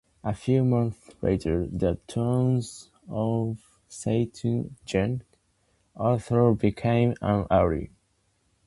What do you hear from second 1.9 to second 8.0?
town of Saint Gallen also became an ally.